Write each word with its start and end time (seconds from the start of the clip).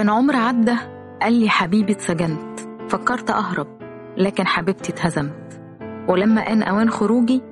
من 0.00 0.10
عمر 0.10 0.36
عدى 0.36 0.76
قال 1.22 1.32
لي 1.32 1.48
حبيبي 1.48 1.92
اتسجنت 1.92 2.60
فكرت 2.88 3.30
أهرب 3.30 3.66
لكن 4.16 4.46
حبيبتي 4.46 4.92
اتهزمت. 4.92 5.60
ولما 6.08 6.40
آن 6.40 6.62
أوان 6.62 6.90
خروجي 6.90 7.42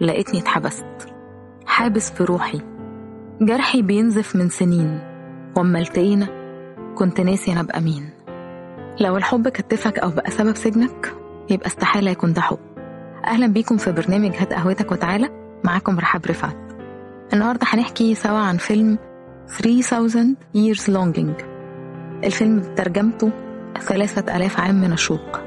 لقيتني 0.00 0.40
اتحبست. 0.40 0.84
حابس 1.66 2.10
في 2.10 2.24
روحي. 2.24 2.60
جرحي 3.40 3.82
بينزف 3.82 4.36
من 4.36 4.48
سنين 4.48 5.00
وأما 5.56 5.78
التقينا 5.78 6.26
كنت 6.94 7.20
ناسي 7.20 7.52
أنا 7.52 7.60
أبقى 7.60 7.80
مين 7.80 8.10
لو 9.00 9.16
الحب 9.16 9.48
كتفك 9.48 9.98
أو 9.98 10.10
بقى 10.10 10.30
سبب 10.30 10.56
سجنك 10.56 11.12
يبقى 11.50 11.66
استحالة 11.66 12.10
يكون 12.10 12.32
ده 12.32 12.40
حب. 12.40 12.58
أهلا 13.24 13.46
بيكم 13.46 13.76
في 13.76 13.92
برنامج 13.92 14.36
هات 14.36 14.52
قهوتك 14.52 14.92
وتعالى 14.92 15.28
معاكم 15.64 15.98
رحاب 15.98 16.26
رفعت. 16.26 16.56
النهاردة 17.32 17.66
هنحكي 17.70 18.14
سوا 18.14 18.38
عن 18.38 18.56
فيلم 18.56 18.98
3000 19.48 20.36
Years 20.56 20.82
Longing. 20.94 21.57
الفيلم 22.24 22.58
بترجمته 22.58 23.30
ثلاثة 23.80 24.36
ألاف 24.36 24.60
عام 24.60 24.80
من 24.80 24.92
الشوق. 24.92 25.40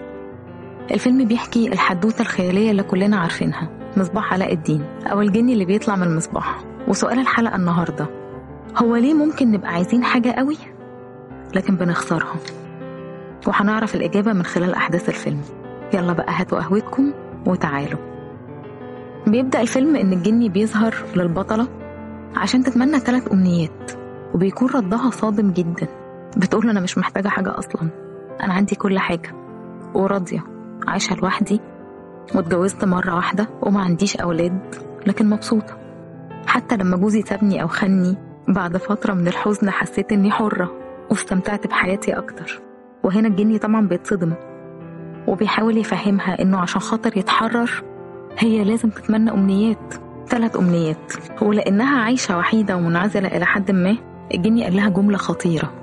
الفيلم 0.92 1.26
بيحكي 1.28 1.68
الحدوتة 1.68 2.22
الخيالية 2.22 2.72
اللي 2.72 2.84
كلنا 2.84 3.18
عارفينها 3.18 3.70
مصباح 3.98 4.34
علاء 4.34 4.54
الدين 4.54 4.84
أو 5.06 5.22
الجني 5.22 5.54
اللي 5.54 5.66
بيطلع 5.66 5.96
من 5.96 6.04
المصباح. 6.04 6.60
وسؤال 6.88 7.20
الحلقة 7.20 7.56
النهاردة 7.56 8.08
هو 8.78 8.96
ليه 8.96 9.14
ممكن 9.14 9.52
نبقى 9.52 9.74
عايزين 9.74 10.04
حاجة 10.04 10.32
قوي؟ 10.32 10.58
لكن 11.56 11.76
بنخسرها. 11.76 12.36
وهنعرف 13.48 13.96
الإجابة 13.96 14.34
من 14.34 14.44
خلال 14.44 14.74
أحداث 14.74 15.10
الفيلم. 15.10 15.42
يلا 15.94 16.14
بقى 16.14 16.34
هاتوا 16.34 16.60
قهوتكم 16.60 17.14
وتعالوا. 17.48 18.00
بيبدأ 19.28 19.62
الفيلم 19.62 19.96
إن 19.96 20.14
الجني 20.14 20.50
بيظهر 20.50 20.96
للبطلة 21.16 21.68
عشان 22.36 22.64
تتمنى 22.64 23.00
ثلاث 23.00 23.32
أمنيات 23.34 23.92
وبيكون 24.34 24.70
ردها 24.70 25.10
صادم 25.10 25.52
جدا. 25.52 25.88
بتقول 26.38 26.70
أنا 26.70 26.80
مش 26.80 26.98
محتاجة 26.98 27.28
حاجة 27.28 27.60
أصلا. 27.60 27.90
أنا 28.44 28.54
عندي 28.54 28.76
كل 28.76 29.00
حاجة. 29.00 29.36
وراضية. 29.94 30.44
عايشة 30.88 31.16
لوحدي. 31.16 31.60
واتجوزت 32.36 32.86
مرة 32.86 33.16
واحدة. 33.16 33.48
وما 33.62 33.82
عنديش 33.82 34.18
أولاد. 34.18 34.76
لكن 35.08 35.30
مبسوطة. 35.30 35.78
حتى 36.48 36.78
لما 36.78 36.98
جوزي 36.98 37.22
سابني 37.22 37.62
أو 37.62 37.68
خني 37.68 38.18
بعد 38.48 38.78
فترة 38.78 39.14
من 39.14 39.28
الحزن 39.28 39.70
حسيت 39.70 40.12
إني 40.12 40.32
حرة. 40.32 40.72
واستمتعت 41.10 41.68
بحياتي 41.68 42.12
أكتر. 42.12 42.62
وهنا 43.04 43.28
الجني 43.28 43.58
طبعا 43.58 43.88
بيتصدم. 43.88 44.34
وبيحاول 45.28 45.78
يفهمها 45.78 46.42
إنه 46.42 46.58
عشان 46.58 46.82
خاطر 46.82 47.18
يتحرر 47.18 47.84
هي 48.38 48.64
لازم 48.64 48.90
تتمنى 48.90 49.32
أمنيات. 49.32 49.94
ثلاث 50.28 50.58
أمنيات. 50.58 51.14
ولأنها 51.42 52.02
عايشة 52.02 52.38
وحيدة 52.38 52.78
ومنعزلة 52.78 53.28
إلى 53.28 53.46
حد 53.46 53.72
ما 53.72 53.98
الجني 54.34 54.64
قال 54.64 54.76
لها 54.76 54.90
جملة 54.90 55.18
خطيرة. 55.18 55.81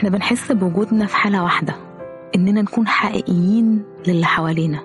إحنا 0.00 0.10
بنحس 0.10 0.52
بوجودنا 0.52 1.06
في 1.06 1.16
حالة 1.16 1.42
واحدة 1.42 1.74
إننا 2.34 2.62
نكون 2.62 2.88
حقيقيين 2.88 3.84
للي 4.06 4.26
حوالينا. 4.26 4.80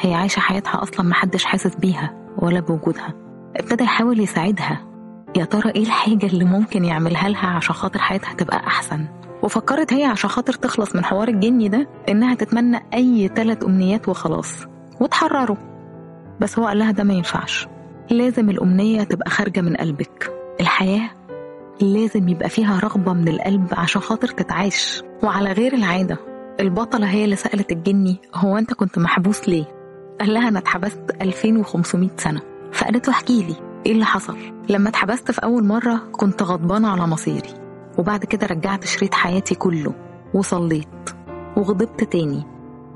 هي 0.00 0.14
عايشة 0.14 0.40
حياتها 0.40 0.82
أصلا 0.82 1.06
محدش 1.08 1.44
حاسس 1.44 1.74
بيها 1.74 2.14
ولا 2.38 2.60
بوجودها. 2.60 3.14
ابتدى 3.56 3.84
يحاول 3.84 4.20
يساعدها. 4.20 4.80
يا 5.36 5.44
ترى 5.44 5.70
إيه 5.70 5.82
الحاجة 5.82 6.26
اللي 6.26 6.44
ممكن 6.44 6.84
يعملها 6.84 7.28
لها 7.28 7.46
عشان 7.46 7.74
خاطر 7.74 7.98
حياتها 7.98 8.34
تبقى 8.34 8.56
أحسن؟ 8.56 9.04
وفكرت 9.42 9.92
هي 9.92 10.04
عشان 10.04 10.30
خاطر 10.30 10.52
تخلص 10.52 10.96
من 10.96 11.04
حوار 11.04 11.28
الجني 11.28 11.68
ده 11.68 11.88
إنها 12.08 12.34
تتمنى 12.34 12.78
أي 12.94 13.28
ثلاث 13.36 13.64
أمنيات 13.64 14.08
وخلاص 14.08 14.54
وتحرره. 15.00 15.56
بس 16.40 16.58
هو 16.58 16.66
قال 16.66 16.78
لها 16.78 16.90
ده 16.90 17.04
ما 17.04 17.14
ينفعش. 17.14 17.68
لازم 18.10 18.50
الأمنية 18.50 19.02
تبقى 19.02 19.30
خارجة 19.30 19.60
من 19.60 19.76
قلبك. 19.76 20.32
الحياة 20.60 21.10
لازم 21.80 22.28
يبقى 22.28 22.48
فيها 22.48 22.78
رغبة 22.80 23.12
من 23.12 23.28
القلب 23.28 23.66
عشان 23.72 24.02
خاطر 24.02 24.28
تتعاش 24.28 25.02
وعلى 25.22 25.52
غير 25.52 25.74
العادة 25.74 26.18
البطلة 26.60 27.06
هي 27.10 27.24
اللي 27.24 27.36
سألت 27.36 27.72
الجني 27.72 28.16
هو 28.34 28.58
أنت 28.58 28.74
كنت 28.74 28.98
محبوس 28.98 29.48
ليه؟ 29.48 29.64
قال 30.20 30.34
لها 30.34 30.48
أنا 30.48 30.58
اتحبست 30.58 31.02
2500 31.22 32.10
سنة 32.16 32.40
فقالت 32.72 33.08
له 33.08 33.14
احكي 33.14 33.42
لي 33.42 33.54
إيه 33.86 33.92
اللي 33.92 34.04
حصل؟ 34.04 34.36
لما 34.68 34.88
اتحبست 34.88 35.30
في 35.30 35.42
أول 35.44 35.64
مرة 35.64 35.96
كنت 36.12 36.42
غضبانة 36.42 36.88
على 36.88 37.06
مصيري 37.06 37.54
وبعد 37.98 38.24
كده 38.24 38.46
رجعت 38.46 38.84
شريط 38.84 39.14
حياتي 39.14 39.54
كله 39.54 39.92
وصليت 40.34 40.88
وغضبت 41.56 42.04
تاني 42.04 42.42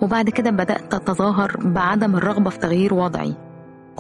وبعد 0.03 0.31
كده 0.31 0.51
بدأت 0.51 0.95
أتظاهر 0.95 1.57
بعدم 1.65 2.17
الرغبة 2.17 2.51
في 2.51 2.59
تغيير 2.59 2.95
وضعي 2.95 3.35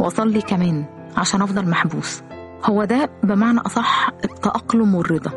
وأصلي 0.00 0.40
كمان 0.40 0.84
عشان 1.16 1.42
أفضل 1.42 1.68
محبوس 1.70 2.22
هو 2.64 2.84
ده 2.84 3.10
بمعنى 3.22 3.60
أصح 3.60 4.10
التأقلم 4.24 4.94
والرضا. 4.94 5.30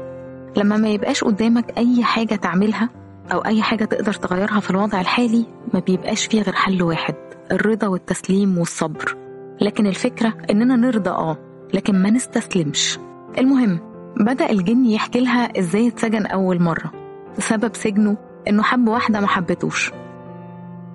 لما 0.57 0.77
ما 0.77 0.89
يبقاش 0.89 1.23
قدامك 1.23 1.77
أي 1.77 2.03
حاجة 2.03 2.35
تعملها 2.35 2.89
أو 3.33 3.39
أي 3.39 3.61
حاجة 3.61 3.85
تقدر 3.85 4.13
تغيرها 4.13 4.59
في 4.59 4.71
الوضع 4.71 5.01
الحالي 5.01 5.45
ما 5.73 5.79
بيبقاش 5.79 6.25
فيه 6.25 6.41
غير 6.41 6.55
حل 6.55 6.83
واحد 6.83 7.15
الرضا 7.51 7.87
والتسليم 7.87 8.57
والصبر. 8.57 9.15
لكن 9.61 9.87
الفكرة 9.87 10.33
إننا 10.51 10.75
نرضى 10.75 11.09
آه 11.09 11.37
لكن 11.73 12.01
ما 12.01 12.09
نستسلمش. 12.09 12.99
المهم 13.37 13.79
بدأ 14.19 14.51
الجن 14.51 14.85
يحكي 14.85 15.19
لها 15.19 15.59
إزاي 15.59 15.87
اتسجن 15.87 16.25
أول 16.25 16.61
مرة 16.61 16.91
سبب 17.39 17.75
سجنه 17.75 18.17
إنه 18.47 18.63
حب 18.63 18.87
واحدة 18.87 19.19
ما 19.19 19.27
حبتوش. 19.27 19.91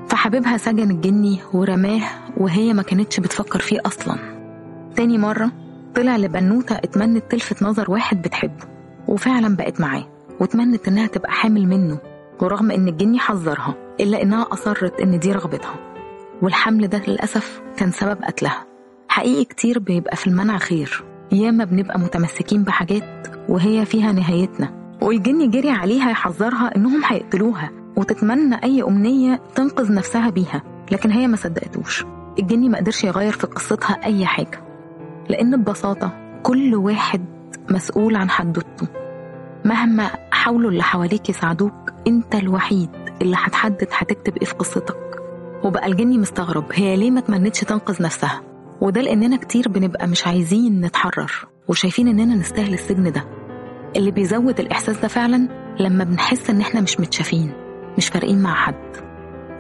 فحبيبها 0.08 0.56
سجن 0.56 0.90
الجني 0.90 1.38
ورماه 1.54 2.02
وهي 2.36 2.72
ما 2.72 2.82
كانتش 2.82 3.20
بتفكر 3.20 3.58
فيه 3.60 3.78
أصلا. 3.86 4.16
تاني 4.96 5.18
مرة 5.18 5.50
طلع 5.94 6.16
لبنوتة 6.16 6.76
اتمنت 6.76 7.24
تلفت 7.30 7.62
نظر 7.62 7.90
واحد 7.90 8.22
بتحبه 8.22 8.64
وفعلا 9.08 9.56
بقت 9.56 9.80
معاه 9.80 10.06
واتمنت 10.40 10.88
إنها 10.88 11.06
تبقى 11.06 11.32
حامل 11.32 11.66
منه 11.66 11.98
ورغم 12.40 12.70
إن 12.70 12.88
الجني 12.88 13.18
حذرها 13.18 13.74
إلا 14.00 14.22
إنها 14.22 14.46
أصرت 14.52 15.00
إن 15.00 15.18
دي 15.18 15.32
رغبتها. 15.32 15.74
والحمل 16.42 16.88
ده 16.88 17.02
للأسف 17.08 17.62
كان 17.76 17.90
سبب 17.90 18.22
قتلها. 18.24 18.66
حقيقي 19.08 19.44
كتير 19.44 19.78
بيبقى 19.78 20.16
في 20.16 20.26
المنع 20.26 20.58
خير 20.58 21.04
ياما 21.32 21.64
بنبقى 21.64 21.98
متمسكين 21.98 22.62
بحاجات 22.64 23.26
وهي 23.48 23.84
فيها 23.86 24.12
نهايتنا. 24.12 24.96
والجن 25.02 25.50
جري 25.50 25.70
عليها 25.70 26.10
يحذرها 26.10 26.76
إنهم 26.76 27.02
هيقتلوها 27.04 27.70
وتتمنى 27.96 28.62
أي 28.64 28.82
أمنية 28.82 29.40
تنقذ 29.54 29.94
نفسها 29.94 30.30
بيها 30.30 30.62
لكن 30.92 31.10
هي 31.10 31.26
ما 31.26 31.36
صدقتوش. 31.36 32.04
الجني 32.38 32.68
ما 32.68 32.78
قدرش 32.78 33.04
يغير 33.04 33.32
في 33.32 33.46
قصتها 33.46 34.04
أي 34.04 34.26
حاجة. 34.26 34.69
لأن 35.28 35.56
ببساطة 35.62 36.12
كل 36.42 36.74
واحد 36.74 37.24
مسؤول 37.70 38.16
عن 38.16 38.30
حدوته. 38.30 38.86
مهما 39.64 40.10
حاولوا 40.30 40.70
اللي 40.70 40.82
حواليك 40.82 41.28
يساعدوك 41.28 41.72
أنت 42.06 42.34
الوحيد 42.34 42.90
اللي 43.22 43.36
هتحدد 43.38 43.88
هتكتب 43.92 44.36
إيه 44.36 44.44
في 44.44 44.54
قصتك. 44.54 44.96
وبقى 45.64 45.86
الجني 45.86 46.18
مستغرب 46.18 46.64
هي 46.72 46.96
ليه 46.96 47.10
ما 47.10 47.20
تمنتش 47.20 47.60
تنقذ 47.60 48.02
نفسها؟ 48.02 48.42
وده 48.80 49.00
لأننا 49.00 49.36
كتير 49.36 49.68
بنبقى 49.68 50.06
مش 50.06 50.26
عايزين 50.26 50.80
نتحرر 50.80 51.32
وشايفين 51.68 52.08
إننا 52.08 52.34
نستاهل 52.34 52.74
السجن 52.74 53.12
ده. 53.12 53.24
اللي 53.96 54.10
بيزود 54.10 54.60
الإحساس 54.60 54.98
ده 54.98 55.08
فعلا 55.08 55.48
لما 55.80 56.04
بنحس 56.04 56.50
إن 56.50 56.60
إحنا 56.60 56.80
مش 56.80 57.00
متشافين 57.00 57.52
مش 57.98 58.08
فارقين 58.08 58.42
مع 58.42 58.54
حد. 58.54 58.96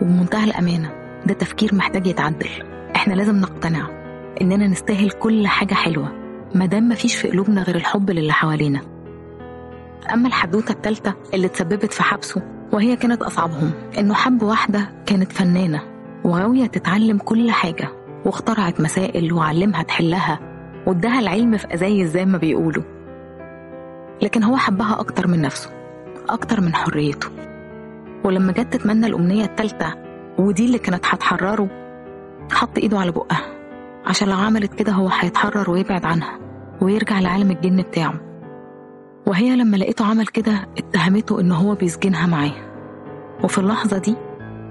وبمنتهى 0.02 0.44
الأمانة 0.44 0.92
ده 1.26 1.34
تفكير 1.34 1.74
محتاج 1.74 2.06
يتعدل. 2.06 2.48
إحنا 2.96 3.14
لازم 3.14 3.36
نقتنع. 3.36 3.99
إننا 4.42 4.66
نستاهل 4.66 5.10
كل 5.10 5.46
حاجة 5.46 5.74
حلوة 5.74 6.12
مادام 6.54 6.88
مفيش 6.88 7.16
في 7.16 7.28
قلوبنا 7.30 7.62
غير 7.62 7.76
الحب 7.76 8.10
للي 8.10 8.32
حوالينا. 8.32 8.80
أما 10.12 10.28
الحدوتة 10.28 10.72
التالتة 10.72 11.14
اللي 11.34 11.48
تسببت 11.48 11.92
في 11.92 12.02
حبسه 12.02 12.42
وهي 12.72 12.96
كانت 12.96 13.22
أصعبهم 13.22 13.70
إنه 13.98 14.14
حب 14.14 14.42
واحدة 14.42 14.90
كانت 15.06 15.32
فنانة 15.32 15.82
وغاوية 16.24 16.66
تتعلم 16.66 17.18
كل 17.18 17.50
حاجة 17.50 17.88
واخترعت 18.24 18.80
مسائل 18.80 19.32
وعلمها 19.32 19.82
تحلها 19.82 20.38
واداها 20.86 21.18
العلم 21.20 21.56
في 21.56 21.74
أزايز 21.74 22.10
زي 22.10 22.24
ما 22.24 22.38
بيقولوا. 22.38 22.82
لكن 24.22 24.42
هو 24.42 24.56
حبها 24.56 25.00
أكتر 25.00 25.26
من 25.28 25.40
نفسه 25.40 25.70
أكتر 26.28 26.60
من 26.60 26.74
حريته. 26.74 27.28
ولما 28.24 28.52
جت 28.52 28.72
تتمنى 28.72 29.06
الأمنية 29.06 29.44
التالتة 29.44 29.94
ودي 30.38 30.66
اللي 30.66 30.78
كانت 30.78 31.06
هتحرره 31.06 31.68
حط 32.52 32.78
إيده 32.78 32.98
على 32.98 33.12
بقها. 33.12 33.40
عشان 34.06 34.28
لو 34.28 34.36
عملت 34.38 34.74
كده 34.74 34.92
هو 34.92 35.08
هيتحرر 35.08 35.70
ويبعد 35.70 36.04
عنها 36.04 36.38
ويرجع 36.80 37.20
لعالم 37.20 37.50
الجن 37.50 37.76
بتاعه. 37.82 38.14
وهي 39.26 39.56
لما 39.56 39.76
لقيته 39.76 40.04
عمل 40.06 40.26
كده 40.26 40.68
اتهمته 40.78 41.40
إن 41.40 41.52
هو 41.52 41.74
بيسجنها 41.74 42.26
معاه. 42.26 42.52
وفي 43.44 43.58
اللحظة 43.58 43.98
دي 43.98 44.16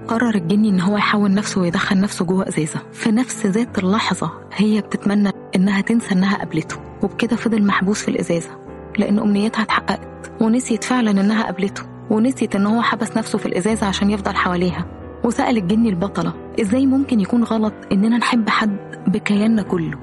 قرر 0.08 0.36
الجني 0.36 0.70
إن 0.70 0.82
هو 0.82 0.98
يحول 0.98 1.34
نفسه 1.34 1.62
ويدخل 1.62 2.00
نفسه 2.00 2.26
جوه 2.26 2.48
إزازة. 2.48 2.80
في 2.94 3.12
نفس 3.12 3.46
ذات 3.46 3.78
اللحظة 3.80 4.32
هي 4.54 4.82
بتتمنى 4.82 5.30
إنها 5.56 5.82
تنسى 5.82 6.12
إنها 6.16 6.38
قابلته 6.38 6.76
وبكده 7.04 7.36
فضل 7.36 7.66
محبوس 7.66 8.02
في 8.02 8.08
الإزازة 8.12 8.50
لأن 8.98 9.20
أمنيتها 9.20 9.62
اتحققت 9.64 10.32
ونسيت 10.42 10.84
فعلا 10.84 11.12
إنها 11.12 11.44
قابلته 11.44 11.84
ونسيت 12.10 12.56
إن 12.56 12.66
هو 12.66 12.82
حبس 12.82 13.18
نفسه 13.18 13.38
في 13.38 13.46
الإزازة 13.46 13.88
عشان 13.88 14.10
يفضل 14.12 14.36
حواليها. 14.36 14.86
وسأل 15.24 15.58
الجني 15.58 15.90
البطلة 15.90 16.34
إزاي 16.62 16.86
ممكن 16.86 17.20
يكون 17.20 17.44
غلط 17.44 17.74
إننا 17.92 18.18
نحب 18.18 18.50
حد 18.50 18.78
بكياننا 19.08 19.62
كله؟ 19.62 19.98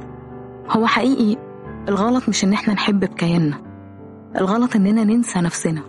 هو 0.70 0.86
حقيقي 0.86 1.36
الغلط 1.88 2.28
مش 2.28 2.44
إن 2.44 2.52
إحنا 2.52 2.74
نحب 2.74 3.00
بكياننا. 3.00 3.58
الغلط 4.40 4.76
إننا 4.76 5.04
ننسى 5.04 5.38
نفسنا 5.40 5.82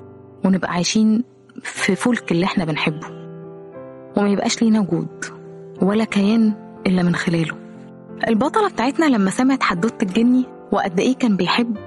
ونبقى 0.46 0.72
عايشين 0.72 1.24
في 1.64 1.96
فلك 1.96 2.32
اللي 2.32 2.46
إحنا 2.46 2.66
بنحبه. 2.66 3.08
وما 4.18 4.30
يبقاش 4.30 4.62
لينا 4.64 4.80
وجود 4.80 5.26
ولا 5.82 6.04
كيان 6.04 6.54
إلا 6.88 7.04
من 7.04 7.16
خلاله. 7.16 7.56
البطلة 8.28 8.70
بتاعتنا 8.70 9.06
لما 9.06 9.30
سمعت 9.30 9.64
حدوتة 9.64 10.04
الجني 10.04 10.46
وقد 10.72 11.00
إيه 11.00 11.16
كان 11.16 11.36
بيحب 11.38 11.78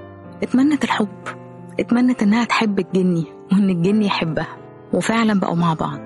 اتمنت 0.43 0.83
الحب 0.83 1.07
اتمنت 1.79 2.23
إنها 2.23 2.43
تحب 2.45 2.79
الجني 2.79 3.25
وإن 3.51 3.69
الجني 3.69 4.05
يحبها 4.05 4.57
وفعلا 4.93 5.39
بقوا 5.39 5.55
مع 5.55 5.73
بعض. 5.73 5.99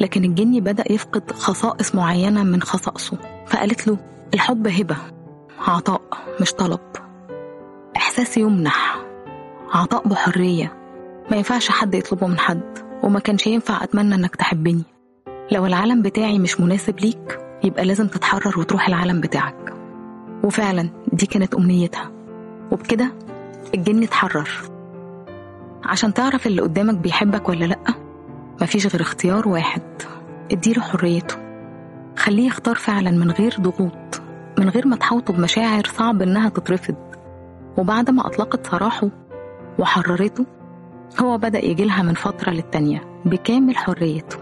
لكن 0.00 0.24
الجني 0.24 0.60
بدأ 0.60 0.92
يفقد 0.92 1.32
خصائص 1.32 1.94
معينة 1.94 2.42
من 2.42 2.62
خصائصه. 2.62 3.18
فقالت 3.46 3.88
له 3.88 3.98
الحب 4.34 4.66
هبة 4.66 4.96
عطاء 5.58 6.02
مش 6.40 6.52
طلب. 6.52 6.80
إحساس 7.96 8.36
يمنح 8.36 8.98
عطاء 9.72 10.08
بحرية. 10.08 10.72
ما 11.30 11.36
ينفعش 11.36 11.68
حد 11.68 11.94
يطلبه 11.94 12.26
من 12.26 12.38
حد 12.38 12.78
وما 13.02 13.20
كانش 13.20 13.46
ينفع 13.46 13.84
أتمنى 13.84 14.14
إنك 14.14 14.36
تحبني. 14.36 14.82
لو 15.52 15.66
العالم 15.66 16.02
بتاعي 16.02 16.38
مش 16.38 16.60
مناسب 16.60 17.00
ليك 17.00 17.40
يبقى 17.64 17.84
لازم 17.84 18.08
تتحرر 18.08 18.60
وتروح 18.60 18.88
العالم 18.88 19.20
بتاعك. 19.20 19.74
وفعلا 20.44 20.90
دي 21.12 21.26
كانت 21.26 21.54
أمنيتها. 21.54 22.10
وبكده 22.72 23.12
الجن 23.74 24.02
اتحرر. 24.02 24.48
عشان 25.84 26.14
تعرف 26.14 26.46
اللي 26.46 26.62
قدامك 26.62 26.94
بيحبك 26.94 27.48
ولا 27.48 27.64
لأ 27.64 28.07
مفيش 28.62 28.86
غير 28.86 29.00
اختيار 29.00 29.48
واحد. 29.48 29.82
اديله 30.52 30.82
حريته. 30.82 31.36
خليه 32.16 32.46
يختار 32.46 32.74
فعلا 32.74 33.10
من 33.10 33.30
غير 33.30 33.54
ضغوط 33.60 34.20
من 34.58 34.68
غير 34.68 34.86
ما 34.86 34.96
تحوطه 34.96 35.32
بمشاعر 35.32 35.82
صعب 35.84 36.22
إنها 36.22 36.48
تترفض. 36.48 36.94
وبعد 37.78 38.10
ما 38.10 38.26
أطلقت 38.26 38.66
سراحه 38.66 39.08
وحررته 39.78 40.46
هو 41.20 41.38
بدأ 41.38 41.64
يجيلها 41.64 42.02
من 42.02 42.14
فترة 42.14 42.50
للتانية 42.50 43.04
بكامل 43.24 43.76
حريته. 43.76 44.36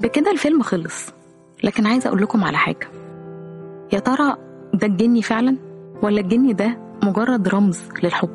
بكده 0.00 0.30
الفيلم 0.30 0.62
خلص. 0.62 1.08
لكن 1.64 1.86
عايزة 1.86 2.08
أقول 2.08 2.22
لكم 2.22 2.44
على 2.44 2.56
حاجة. 2.56 2.88
يا 3.92 3.98
ترى 3.98 4.36
ده 4.74 4.86
الجني 4.86 5.22
فعلا؟ 5.22 5.56
ولا 6.02 6.20
الجني 6.20 6.52
ده 6.52 6.78
مجرد 7.02 7.48
رمز 7.48 7.80
للحب؟ 8.02 8.30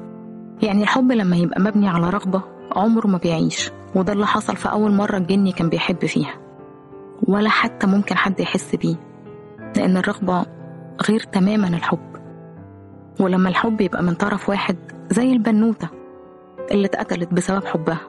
يعني 0.61 0.83
الحب 0.83 1.11
لما 1.11 1.37
يبقى 1.37 1.61
مبني 1.61 1.89
على 1.89 2.09
رغبة 2.09 2.41
عمره 2.75 3.07
ما 3.07 3.17
بيعيش. 3.17 3.71
وده 3.95 4.13
اللي 4.13 4.27
حصل 4.27 4.55
في 4.55 4.71
أول 4.71 4.91
مرة 4.91 5.17
الجني 5.17 5.51
كان 5.51 5.69
بيحب 5.69 6.05
فيها. 6.05 6.33
ولا 7.27 7.49
حتى 7.49 7.87
ممكن 7.87 8.15
حد 8.17 8.39
يحس 8.39 8.75
بيه 8.75 8.95
لأن 9.75 9.97
الرغبة 9.97 10.45
غير 11.09 11.19
تماما 11.19 11.67
الحب. 11.67 11.99
ولما 13.19 13.49
الحب 13.49 13.81
يبقى 13.81 14.03
من 14.03 14.13
طرف 14.13 14.49
واحد 14.49 14.75
زي 15.09 15.31
البنوتة 15.33 15.89
اللي 16.71 16.85
اتقتلت 16.85 17.33
بسبب 17.33 17.65
حبها. 17.65 17.99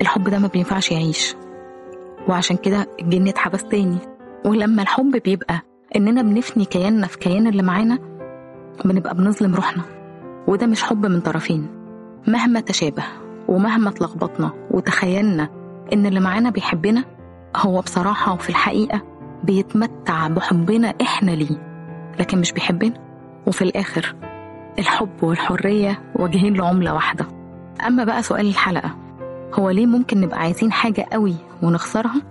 الحب 0.00 0.28
ده 0.28 0.38
ما 0.38 0.48
بينفعش 0.48 0.92
يعيش. 0.92 1.36
وعشان 2.28 2.56
كده 2.56 2.86
الجن 3.00 3.28
اتحبس 3.28 3.64
تاني. 3.64 3.98
ولما 4.44 4.82
الحب 4.82 5.22
بيبقى 5.24 5.60
إننا 5.96 6.22
بنفني 6.22 6.64
كياننا 6.64 7.06
في 7.06 7.18
كيان 7.18 7.46
اللي 7.46 7.62
معانا 7.62 7.98
بنبقى 8.84 9.14
بنظلم 9.14 9.54
روحنا. 9.54 9.82
وده 10.48 10.66
مش 10.66 10.82
حب 10.82 11.06
من 11.06 11.20
طرفين 11.20 11.66
مهما 12.28 12.60
تشابه. 12.60 13.04
ومهما 13.50 13.88
اتلخبطنا 13.90 14.50
وتخيلنا 14.70 15.48
إن 15.92 16.06
اللي 16.06 16.20
معانا 16.20 16.50
بيحبنا 16.50 17.04
هو 17.56 17.80
بصراحة 17.80 18.32
وفي 18.34 18.48
الحقيقة 18.50 19.02
بيتمتع 19.44 20.28
بحبنا 20.28 20.94
إحنا 21.02 21.30
ليه. 21.30 21.70
لكن 22.20 22.38
مش 22.38 22.52
بيحبنا 22.52 22.94
وفي 23.46 23.62
الآخر 23.62 24.14
الحب 24.78 25.22
والحرية 25.22 26.02
وجهين 26.16 26.54
لعملة 26.54 26.94
واحدة. 26.94 27.26
أما 27.86 28.04
بقى 28.04 28.22
سؤال 28.22 28.46
الحلقة 28.48 28.90
هو 29.54 29.70
ليه 29.70 29.86
ممكن 29.86 30.20
نبقى 30.20 30.38
عايزين 30.40 30.72
حاجة 30.72 31.06
قوي 31.12 31.34
ونخسرها؟ 31.62 32.22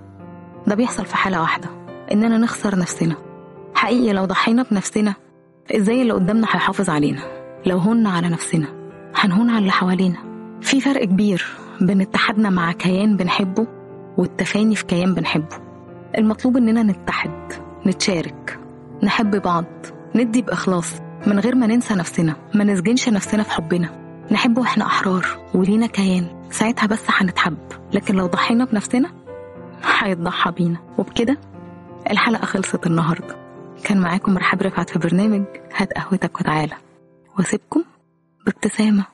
ده 0.68 0.76
بيحصل 0.76 1.06
في 1.06 1.16
حالة 1.18 1.42
واحدة 1.42 1.68
إننا 2.12 2.38
نخسر 2.38 2.80
نفسنا. 2.80 3.16
حقيقي 3.76 4.14
لو 4.14 4.26
ضحينا 4.26 4.66
بنفسنا 4.72 5.14
إزاي 5.76 6.02
اللي 6.02 6.14
قدامنا 6.14 6.48
هيحافظ 6.52 6.90
علينا؟ 6.90 7.22
لو 7.66 7.78
هنا 7.78 8.10
على 8.10 8.30
نفسنا 8.30 8.68
هنهون 9.16 9.50
على 9.50 9.60
اللي 9.60 9.72
حوالينا. 9.72 10.18
في 10.62 10.82
فرق 10.82 11.04
كبير 11.04 11.48
بين 11.82 12.02
اتحادنا 12.02 12.50
مع 12.50 12.72
كيان 12.72 13.18
بنحبه 13.18 13.68
والتفاني 14.18 14.76
في 14.76 14.86
كيان 14.86 15.14
بنحبه. 15.14 15.58
المطلوب 16.18 16.58
إننا 16.58 16.84
نتحد 16.84 17.54
نتشارك 17.86 18.60
نحب 19.04 19.42
بعض 19.42 19.66
ندي 20.16 20.42
بإخلاص 20.42 20.94
من 21.28 21.40
غير 21.40 21.56
ما 21.56 21.68
ننسى 21.68 21.94
نفسنا 21.94 22.36
ما 22.56 22.64
نسجنش 22.64 23.10
نفسنا 23.10 23.44
في 23.44 23.52
حبنا. 23.52 23.90
نحب 24.32 24.58
وإحنا 24.58 24.86
أحرار 24.86 25.26
ولينا 25.54 25.88
كيان 25.88 26.28
ساعتها 26.52 26.88
بس 26.88 27.04
هنتحب 27.08 27.58
لكن 27.94 28.16
لو 28.16 28.26
ضحينا 28.26 28.66
بنفسنا 28.66 29.12
هيتضحى 29.84 30.52
بينا. 30.52 30.78
وبكده 30.98 31.38
الحلقة 32.12 32.46
خلصت 32.46 32.88
النهاردة. 32.88 33.36
كان 33.84 34.00
معاكم 34.00 34.38
رحاب 34.38 34.62
رفعت 34.62 34.90
في 34.90 35.00
برنامج 35.00 35.44
هات 35.76 35.94
قهوتك 35.94 36.40
وتعالى. 36.40 36.76
واسيبكم 37.38 37.84
بابتسامه 38.46 39.06